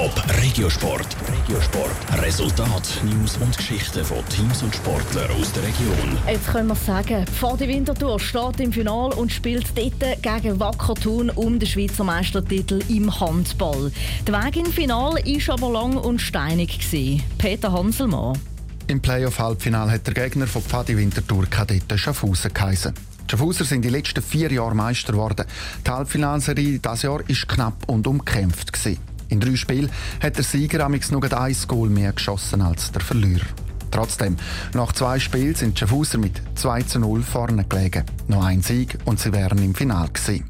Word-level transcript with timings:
Top 0.00 0.24
Regiosport. 0.42 1.14
Regiosport. 1.30 2.22
Resultat, 2.22 3.02
News 3.04 3.36
und 3.36 3.54
Geschichten 3.54 4.02
von 4.02 4.26
Teams 4.30 4.62
und 4.62 4.74
Sportlern 4.74 5.30
aus 5.32 5.52
der 5.52 5.62
Region. 5.62 6.16
Jetzt 6.26 6.46
können 6.46 6.68
wir 6.68 6.74
sagen, 6.74 7.26
Pfadi 7.26 7.68
Winterthur 7.68 8.18
steht 8.18 8.60
im 8.60 8.72
Finale 8.72 9.14
und 9.14 9.30
spielt 9.30 9.66
dort 9.76 10.22
gegen 10.22 10.58
Wacker 10.58 10.94
Thun 10.94 11.28
um 11.28 11.58
den 11.58 11.68
Schweizer 11.68 12.04
Meistertitel 12.04 12.82
im 12.88 13.20
Handball. 13.20 13.92
Der 14.26 14.42
Weg 14.42 14.56
ins 14.56 14.74
Finale 14.74 15.22
war 15.22 15.54
aber 15.54 15.70
lang 15.70 15.98
und 15.98 16.18
steinig. 16.18 16.78
Gewesen. 16.78 17.22
Peter 17.36 17.70
Hanselmann. 17.70 18.38
Im 18.86 19.02
Playoff-Halbfinale 19.02 19.90
hat 19.90 20.06
der 20.06 20.14
Gegner 20.14 20.46
von 20.46 20.62
Pfadi 20.62 20.96
Winterthur 20.96 21.44
Kadetten 21.44 21.98
Schaffhausen 21.98 22.54
geheißen. 22.54 22.94
Die 22.94 23.30
Schaffhauser 23.32 23.66
sind 23.66 23.84
die 23.84 23.90
letzten 23.90 24.22
vier 24.22 24.50
Jahre 24.50 24.74
Meister 24.74 25.12
geworden. 25.12 25.44
Die 25.86 25.90
Halbfinalserie 25.90 26.78
dieses 26.78 27.02
Jahr 27.02 27.18
war 27.18 27.46
knapp 27.48 27.86
und 27.86 28.06
umkämpft. 28.06 28.72
Gewesen. 28.72 29.09
In 29.30 29.40
drei 29.40 29.56
Spielen 29.56 29.90
hat 30.20 30.36
der 30.36 30.44
Sieger 30.44 30.84
amix 30.84 31.10
nur 31.10 31.22
ein 31.32 31.56
Goal 31.68 31.88
mehr 31.88 32.12
geschossen 32.12 32.60
als 32.62 32.92
der 32.92 33.00
Verlierer. 33.00 33.46
Trotzdem, 33.90 34.36
nach 34.74 34.92
zwei 34.92 35.18
Spielen 35.18 35.54
sind 35.54 35.74
die 35.74 35.80
Schaffhauser 35.80 36.18
mit 36.18 36.42
2 36.54 36.82
zu 36.82 36.98
0 37.00 37.22
vorne 37.22 37.64
gelegen. 37.64 38.04
Noch 38.28 38.44
ein 38.44 38.62
Sieg 38.62 38.98
und 39.04 39.18
sie 39.18 39.32
wären 39.32 39.58
im 39.58 39.74
Finale 39.74 40.10
gewesen. 40.10 40.44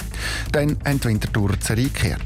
Dann 0.53 0.77
haben 0.85 1.01
die 1.01 1.09
Winterthur 1.09 1.59
zurückgekehrt. 1.61 2.23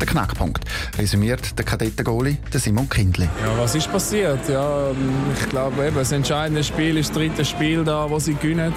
Der 0.00 0.06
Knackpunkt 0.06 0.64
resümiert 0.98 1.58
der 1.58 1.64
Kadettengoli 1.64 2.36
Simon 2.52 2.88
Kindli. 2.88 3.28
Ja, 3.42 3.58
was 3.58 3.74
ist 3.74 3.90
passiert? 3.90 4.48
Ja, 4.48 4.90
ich 5.38 5.48
glaube, 5.48 5.86
eben, 5.86 5.96
das 5.96 6.12
entscheidende 6.12 6.64
Spiel 6.64 6.96
ist 6.96 7.10
das 7.10 7.16
dritte 7.16 7.44
Spiel 7.44 7.84
da, 7.84 8.08
wo 8.10 8.18
sie 8.18 8.34
gewinnen 8.34 8.72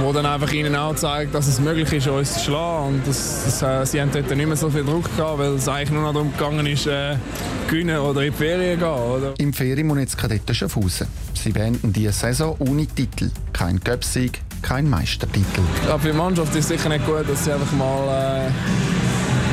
wo 0.00 0.12
dann 0.12 0.26
einfach 0.26 0.52
ihnen 0.52 0.74
auch 0.74 0.94
zeigt, 0.94 1.34
dass 1.34 1.46
es 1.48 1.60
möglich 1.60 1.92
ist, 1.92 2.08
uns 2.08 2.34
zu 2.34 2.40
schlagen. 2.40 2.88
Und 2.88 3.06
das, 3.06 3.44
das, 3.44 3.62
äh, 3.62 3.86
sie 3.86 4.00
haben 4.00 4.10
dort 4.12 4.34
nicht 4.34 4.46
mehr 4.46 4.56
so 4.56 4.70
viel 4.70 4.84
Druck 4.84 5.04
gehabt, 5.16 5.38
weil 5.38 5.54
es 5.54 5.68
eigentlich 5.68 5.90
nur 5.90 6.02
noch 6.02 6.12
darum 6.12 6.32
gegangen 6.32 6.66
ist, 6.66 6.86
äh, 6.86 7.16
gewinnen 7.68 7.98
oder 7.98 8.22
in 8.22 8.32
die 8.32 8.36
Ferien 8.36 8.78
gehen. 8.78 8.88
Oder? 8.88 9.34
Im 9.38 9.52
Ferien 9.52 9.86
muss 9.86 9.98
jetzt 9.98 10.18
Kadetten 10.18 10.54
Schaffhausen. 10.54 11.06
Sie 11.34 11.50
beenden 11.50 11.92
diese 11.92 12.12
Saison 12.12 12.56
ohne 12.58 12.86
Titel. 12.86 13.30
Kein 13.52 13.80
Göpsieg, 13.80 14.42
kein 14.62 14.88
Meistertitel. 14.88 15.62
Glaube, 15.84 16.00
für 16.00 16.12
die 16.12 16.16
Mannschaft 16.16 16.54
ist 16.54 16.64
es 16.64 16.68
sicher 16.68 16.88
nicht 16.88 17.06
gut, 17.06 17.28
dass 17.28 17.44
sie 17.44 17.52
einfach 17.52 17.72
mal... 17.72 18.48
Äh, 18.48 18.91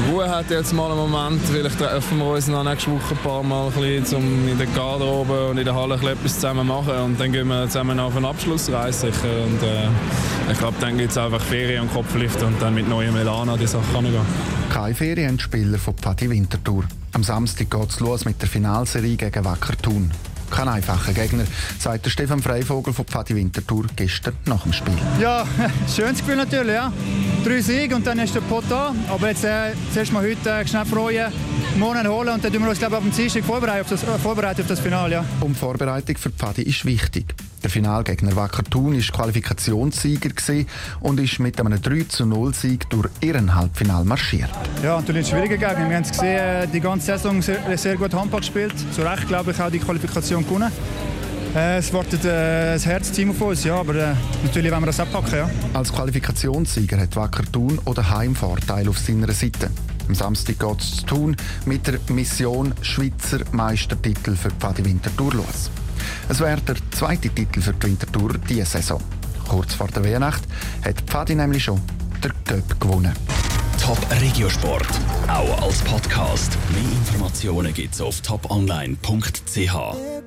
Ruhe 0.08 0.30
hat 0.30 0.50
jetzt 0.50 0.74
mal 0.74 0.92
einen 0.92 1.12
Moment. 1.12 1.42
Vielleicht 1.46 1.78
treffen 1.78 2.18
wir 2.20 2.26
uns 2.26 2.48
noch 2.48 2.64
nächste 2.64 2.92
Woche 2.92 3.16
ein 3.16 3.18
paar 3.18 3.44
Mal 3.44 3.68
ein 3.68 3.74
bisschen, 3.74 4.18
um 4.18 4.48
in 4.48 4.58
der 4.58 4.68
Garderobe 4.68 5.50
und 5.50 5.58
in 5.58 5.66
der 5.66 5.76
Halle 5.76 5.96
etwas 5.96 6.36
zusammen 6.36 6.68
machen. 6.68 6.96
Und 6.98 7.20
dann 7.20 7.32
gehen 7.32 7.48
wir 7.48 7.66
zusammen 7.66 8.00
auf 8.00 8.16
einen 8.16 8.26
Abschlussreise 8.26 9.12
sicher. 9.12 9.44
Und, 9.46 9.62
äh, 9.64 10.52
ich 10.52 10.58
glaube, 10.58 10.78
dann 10.80 10.98
gibt 10.98 11.12
es 11.12 11.18
einfach 11.18 11.42
Ferien 11.42 11.82
und 11.84 11.94
Kopflift 11.94 12.42
und 12.44 12.62
dann 12.62 12.76
mit 12.76 12.88
neuem 12.88 13.16
Elan 13.16 13.50
an 13.50 13.60
die 13.60 13.68
Sache 13.68 13.98
angehen. 13.98 14.22
Keine 14.70 14.96
Ferien 14.96 15.40
Spieler 15.40 15.78
von 15.78 15.96
Pfadi 15.96 16.30
Winterthur. 16.30 16.84
Am 17.14 17.24
Samstag 17.24 17.70
geht 17.70 17.90
es 17.90 18.00
los 18.00 18.26
mit 18.26 18.42
der 18.42 18.48
Finalserie 18.48 19.16
gegen 19.16 19.44
Wacker. 19.44 19.74
Kein 20.50 20.68
einfacher 20.68 21.14
Gegner, 21.14 21.44
sagt 21.78 22.06
der 22.06 22.10
Stefan 22.10 22.42
Freivogel 22.42 22.94
von 22.94 23.06
Pfadi 23.06 23.36
Winterthur 23.36 23.86
gestern 23.96 24.36
nach 24.46 24.64
dem 24.64 24.74
Spiel. 24.74 24.94
Ja, 25.20 25.46
schönes 25.96 26.20
Gefühl 26.20 26.38
natürlich, 26.38 26.74
ja. 26.74 26.92
Drei 27.46 27.62
Siege 27.62 27.96
und 27.96 28.06
dann 28.06 28.20
ist 28.20 28.36
der 28.36 28.42
Pot 28.42 28.66
da. 28.70 28.94
Aber 29.10 29.30
jetzt 29.30 29.44
äh, 29.44 29.72
zuerst 29.94 30.12
mal 30.12 30.24
heute 30.24 30.50
äh, 30.50 30.68
schnell 30.68 30.86
freuen, 30.86 31.32
morgen 31.80 32.08
holen 32.08 32.30
und 32.30 32.44
dann 32.44 32.52
tun 32.52 32.62
wir 32.64 32.70
uns 32.70 32.80
glaube 32.80 32.96
ich, 32.96 32.98
auf 32.98 33.04
dem 33.04 33.16
Dienstag 33.16 33.44
vorbereiten 33.46 33.82
auf 33.82 33.90
das, 33.90 34.04
äh, 34.04 34.20
vorbereiten 34.20 34.62
auf 34.62 34.68
das 34.68 34.80
Finale. 34.82 35.14
Ja. 35.16 35.26
Und 35.40 35.56
die 35.56 35.60
Vorbereitung 35.60 36.18
für 36.18 36.30
Pfadi 36.30 36.64
ist 36.64 36.86
wichtig. 36.86 37.34
Der 37.64 37.70
Finalgegner 37.70 38.36
Wacker 38.36 38.64
Thun 38.64 38.96
war 38.96 39.02
Qualifikationssieger 39.02 40.30
und 41.00 41.20
ist 41.20 41.40
mit 41.40 41.60
einem 41.60 41.82
3 41.82 42.26
0 42.26 42.54
Sieg 42.54 42.90
durch 42.90 43.08
ihren 43.22 43.56
Halbfinal 43.56 44.04
marschiert. 44.04 44.50
Ja, 44.84 45.00
natürlich 45.00 45.26
ein 45.26 45.32
schwieriger 45.32 45.58
Gegner. 45.58 45.90
Wir 45.90 45.96
haben 45.96 46.04
es 46.04 46.12
gesehen, 46.12 46.38
äh, 46.38 46.68
die 46.68 46.82
ganze 46.82 47.06
Saison 47.08 47.42
sehr, 47.42 47.78
sehr 47.78 47.96
gut 47.96 48.14
Handball 48.14 48.42
gespielt. 48.42 48.74
Zu 48.94 49.02
Recht, 49.02 49.28
glaube 49.28 49.52
ich, 49.52 49.62
auch 49.62 49.72
die 49.72 49.80
Qualifikation 49.80 50.44
gewonnen. 50.44 50.72
Äh, 51.56 51.78
es 51.78 51.94
wartet 51.94 52.26
äh, 52.26 52.74
ein 52.74 52.80
Herzteam 52.80 53.32
auf 53.32 53.42
uns, 53.42 53.64
ja, 53.64 53.76
aber 53.76 53.96
äh, 53.96 54.14
natürlich 54.44 54.72
wollen 54.72 54.82
wir 54.82 54.88
das 54.88 55.00
abpacken. 55.00 55.34
Ja. 55.34 55.50
Als 55.74 55.92
Qualifikationssieger 55.94 57.00
hat 57.00 57.16
Wacker 57.16 57.44
Thun 57.52 57.80
oder 57.86 58.10
Heimvorteil 58.10 58.88
auf 58.88 59.00
seiner 59.00 59.32
Seite. 59.32 59.70
Am 60.10 60.16
Samstag 60.16 60.58
geht 60.58 60.82
es 60.82 60.98
zu 60.98 61.06
Thun 61.06 61.38
mit 61.66 61.86
der 61.86 62.00
Mission 62.10 62.74
Schweizer 62.82 63.42
Meistertitel 63.52 64.36
für 64.36 64.50
Pfadi 64.50 64.84
Winterthur 64.84 65.36
los. 65.36 65.70
Es 66.28 66.40
wäre 66.40 66.60
der 66.62 66.78
zweite 66.90 67.30
Titel 67.30 67.62
für 67.62 67.74
die 67.74 67.84
Winterthur 67.84 68.34
diese 68.50 68.66
Saison. 68.66 69.00
Kurz 69.48 69.76
vor 69.76 69.88
der 69.90 70.04
Weihnacht 70.04 70.42
hat 70.84 71.02
Pfadi 71.02 71.36
nämlich 71.36 71.64
schon 71.64 71.80
der 72.24 72.32
Göpp 72.44 72.80
gewonnen. 72.80 73.14
Top 73.80 74.00
Regiosport, 74.20 74.88
auch 75.28 75.62
als 75.62 75.78
Podcast. 75.84 76.58
Mehr 76.74 76.92
Informationen 76.92 77.72
gibt's 77.72 78.02
auf 78.02 78.20
toponline.ch. 78.22 80.20